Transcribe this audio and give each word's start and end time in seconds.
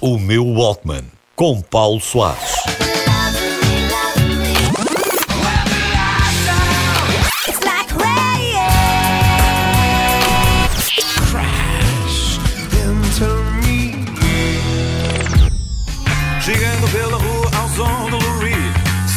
O 0.00 0.16
meu 0.16 0.46
Walkman, 0.46 1.02
com 1.34 1.60
Paulo 1.60 2.00
Soares. 2.00 2.52
Chegando 16.40 16.88
pela 16.92 17.18
rua 17.18 17.50
ao 17.56 17.68
som 17.70 18.08
do 18.08 18.18
Lou 18.18 18.38
Reed 18.38 18.54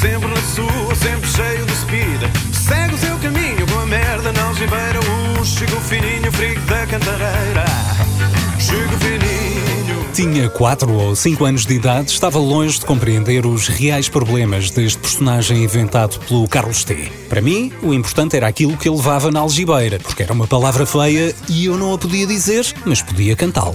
Sempre 0.01 0.27
na 0.29 0.41
sua, 0.41 0.95
sempre 0.95 1.29
cheio 1.29 1.65
de 1.65 1.75
speed 1.75 2.21
Segue 2.53 2.95
o 2.95 2.97
seu 2.97 3.17
caminho 3.19 3.67
com 3.67 3.79
a 3.79 3.85
merda 3.85 4.33
na 4.33 4.45
algibeira 4.45 4.99
Um 4.99 5.45
chico 5.45 5.79
fininho, 5.79 6.31
frigo 6.31 6.59
da 6.61 6.87
cantareira 6.87 7.60
Tinha 10.21 10.47
4 10.47 10.93
ou 10.93 11.15
5 11.15 11.45
anos 11.45 11.65
de 11.65 11.73
idade, 11.73 12.11
estava 12.11 12.37
longe 12.37 12.77
de 12.79 12.85
compreender 12.85 13.43
os 13.43 13.67
reais 13.67 14.07
problemas 14.07 14.69
deste 14.69 14.99
personagem 14.99 15.63
inventado 15.63 16.19
pelo 16.27 16.47
Carlos 16.47 16.83
T. 16.83 17.11
Para 17.27 17.41
mim, 17.41 17.71
o 17.81 17.91
importante 17.91 18.37
era 18.37 18.47
aquilo 18.47 18.77
que 18.77 18.87
ele 18.87 18.97
levava 18.97 19.31
na 19.31 19.39
algibeira, 19.39 19.97
porque 19.97 20.21
era 20.21 20.31
uma 20.31 20.45
palavra 20.45 20.85
feia 20.85 21.33
e 21.49 21.65
eu 21.65 21.75
não 21.75 21.95
a 21.95 21.97
podia 21.97 22.27
dizer, 22.27 22.71
mas 22.85 23.01
podia 23.01 23.35
cantá-la. 23.35 23.73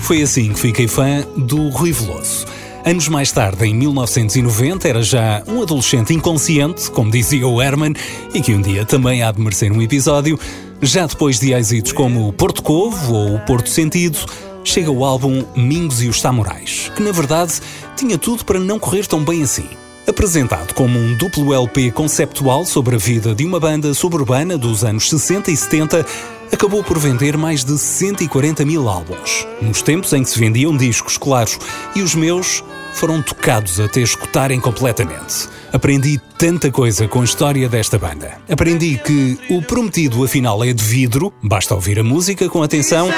Foi 0.00 0.22
assim 0.22 0.52
que 0.52 0.60
fiquei 0.60 0.86
fã 0.86 1.26
do 1.36 1.70
Rui 1.70 1.90
Veloso. 1.90 2.46
Anos 2.84 3.08
mais 3.08 3.32
tarde, 3.32 3.64
em 3.64 3.74
1990, 3.74 4.86
era 4.86 5.02
já 5.02 5.42
um 5.48 5.62
adolescente 5.62 6.12
inconsciente, 6.12 6.90
como 6.90 7.10
dizia 7.10 7.48
o 7.48 7.62
Herman, 7.62 7.94
e 8.34 8.42
que 8.42 8.52
um 8.52 8.60
dia 8.60 8.84
também 8.84 9.22
há 9.22 9.32
de 9.32 9.40
merecer 9.40 9.72
um 9.72 9.80
episódio. 9.80 10.38
Já 10.82 11.06
depois 11.06 11.40
de 11.40 11.54
êxitos 11.54 11.92
como 11.92 12.30
Porto 12.34 12.62
Covo 12.62 13.14
ou 13.14 13.38
Porto 13.38 13.70
Sentido, 13.70 14.18
chega 14.62 14.90
o 14.90 15.02
álbum 15.02 15.46
Mingos 15.56 16.02
e 16.02 16.08
os 16.08 16.20
Samurais, 16.20 16.92
que 16.94 17.02
na 17.02 17.10
verdade 17.10 17.54
tinha 17.96 18.18
tudo 18.18 18.44
para 18.44 18.60
não 18.60 18.78
correr 18.78 19.06
tão 19.06 19.24
bem 19.24 19.42
assim. 19.42 19.68
Apresentado 20.06 20.74
como 20.74 20.98
um 20.98 21.16
duplo 21.16 21.54
LP 21.54 21.90
conceptual 21.90 22.66
sobre 22.66 22.96
a 22.96 22.98
vida 22.98 23.34
de 23.34 23.46
uma 23.46 23.58
banda 23.58 23.94
suburbana 23.94 24.58
dos 24.58 24.84
anos 24.84 25.08
60 25.08 25.50
e 25.50 25.56
70, 25.56 26.06
acabou 26.54 26.84
por 26.84 26.98
vender 26.98 27.36
mais 27.36 27.64
de 27.64 27.76
140 27.76 28.64
mil 28.64 28.88
álbuns. 28.88 29.46
Nos 29.60 29.82
tempos 29.82 30.12
em 30.12 30.22
que 30.22 30.30
se 30.30 30.38
vendiam 30.38 30.76
discos, 30.76 31.18
claro, 31.18 31.50
e 31.96 32.02
os 32.02 32.14
meus 32.14 32.62
foram 32.92 33.20
tocados 33.20 33.80
até 33.80 34.00
escutarem 34.00 34.60
completamente. 34.60 35.48
Aprendi 35.72 36.20
tanta 36.38 36.70
coisa 36.70 37.08
com 37.08 37.22
a 37.22 37.24
história 37.24 37.68
desta 37.68 37.98
banda. 37.98 38.38
Aprendi 38.48 38.96
que 39.04 39.36
o 39.50 39.60
prometido 39.62 40.22
afinal 40.24 40.62
é 40.62 40.72
de 40.72 40.84
vidro, 40.84 41.32
basta 41.42 41.74
ouvir 41.74 41.98
a 41.98 42.04
música 42.04 42.48
com 42.48 42.62
atenção. 42.62 43.08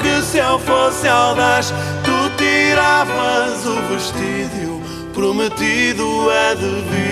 Que 0.00 0.22
se 0.24 0.38
eu 0.38 0.60
fosse 0.60 1.08
audaz 1.08 1.72
Tu 2.04 2.36
tiravas 2.36 3.66
o 3.66 3.76
Prometido 5.12 6.30
é 6.30 6.54
de 6.54 6.62
vidro 6.62 7.08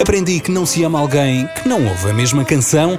Aprendi 0.00 0.40
que 0.40 0.50
não 0.50 0.66
se 0.66 0.82
ama 0.84 0.98
alguém 0.98 1.48
que 1.62 1.68
não 1.68 1.86
ouve 1.86 2.10
a 2.10 2.12
mesma 2.12 2.44
canção. 2.44 2.98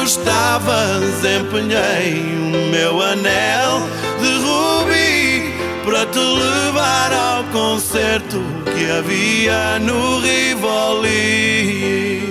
Gostavas 0.00 1.22
Empenhei 1.24 2.14
o 2.38 2.70
meu 2.70 3.02
anel 3.02 3.82
de 4.18 4.32
rubi 4.38 5.52
Para 5.84 6.06
te 6.06 6.18
levar 6.18 7.12
ao 7.12 7.44
concerto 7.44 8.42
que 8.64 8.90
havia 8.90 9.78
no 9.80 10.20
Rivoli 10.20 11.60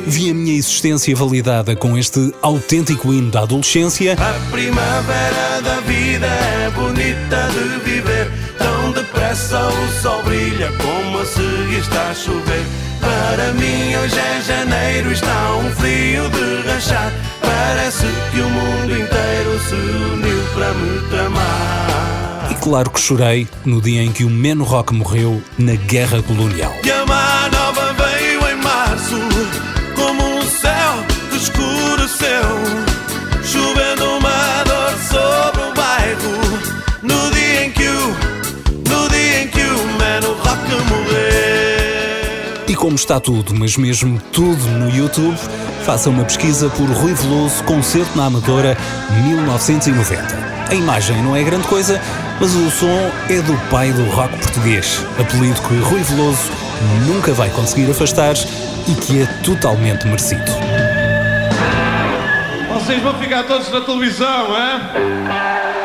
Vi 0.08 0.32
a 0.32 0.34
minha 0.34 0.56
existência 0.58 1.16
validada 1.16 1.76
com 1.76 1.96
este 1.98 2.34
autêntico 2.42 3.14
hino 3.14 3.30
da 3.30 3.42
adolescência. 3.42 4.14
A 4.14 4.34
primavera 4.50 5.62
da 5.62 5.80
vida 5.82 6.26
é 6.26 6.72
bonita 6.72 7.48
de 7.52 7.80
viver. 7.88 8.32
Tão 8.58 8.92
depressa 8.92 9.68
o 9.68 10.02
sol 10.02 10.24
brilha 10.24 10.72
como 10.74 11.20
a 11.20 11.26
seguir 11.26 11.80
está 11.80 12.10
a 12.10 12.16
chover. 12.16 12.89
Para 13.30 13.54
mim 13.54 13.96
hoje 13.96 14.18
é 14.18 14.42
janeiro, 14.42 15.12
está 15.12 15.56
um 15.58 15.72
frio 15.76 16.28
de 16.30 16.68
rachar. 16.68 17.14
Parece 17.40 18.08
que 18.32 18.40
o 18.40 18.50
mundo 18.50 18.92
inteiro 18.92 19.60
se 19.68 19.76
uniu 19.76 20.44
para 20.56 20.74
me 20.74 21.10
tramar. 21.10 22.50
E 22.50 22.56
claro 22.56 22.90
que 22.90 23.00
chorei 23.00 23.48
no 23.64 23.80
dia 23.80 24.02
em 24.02 24.12
que 24.12 24.24
o 24.24 24.30
Meno 24.32 24.64
Rock 24.64 24.96
morreu 24.96 25.44
na 25.60 25.76
Guerra 25.76 26.24
Colonial. 26.24 26.74
E 26.84 26.92
a 26.92 27.06
má 27.06 27.50
nova 27.52 27.94
veio 27.94 28.50
em 28.50 28.56
março, 28.64 29.20
como 29.96 30.24
um 30.24 30.42
céu 30.42 31.06
que 31.30 31.38
escureceu, 31.38 32.89
como 42.90 42.96
está 42.98 43.20
tudo, 43.20 43.54
mas 43.54 43.78
mesmo 43.78 44.20
tudo 44.34 44.66
no 44.72 44.90
YouTube, 44.90 45.38
faça 45.86 46.10
uma 46.10 46.24
pesquisa 46.24 46.72
por 46.72 46.90
Rui 46.90 47.14
Veloso 47.14 47.64
Concerto 47.64 48.18
na 48.18 48.26
Amadora 48.26 48.76
1990. 49.28 50.26
A 50.72 50.74
imagem 50.74 51.22
não 51.22 51.36
é 51.36 51.44
grande 51.44 51.68
coisa, 51.68 52.02
mas 52.42 52.56
o 52.56 52.72
som 52.72 53.12
é 53.30 53.44
do 53.44 53.56
pai 53.70 53.92
do 53.92 54.06
rock 54.06 54.36
português, 54.40 55.06
apelido 55.20 55.62
que 55.62 55.76
Rui 55.76 56.02
Veloso 56.02 56.52
nunca 57.06 57.32
vai 57.32 57.52
conseguir 57.52 57.92
afastar 57.92 58.34
e 58.88 58.96
que 58.96 59.22
é 59.22 59.28
totalmente 59.44 60.08
merecido. 60.08 60.52
Vocês 62.74 63.04
vão 63.04 63.14
ficar 63.20 63.44
todos 63.44 63.72
na 63.72 63.82
televisão, 63.82 64.48
hein? 64.48 65.79